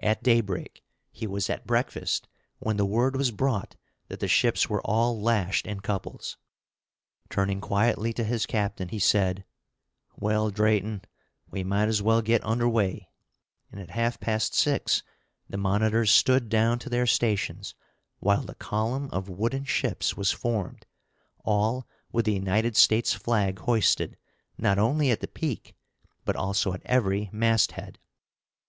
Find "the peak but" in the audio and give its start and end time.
25.18-26.36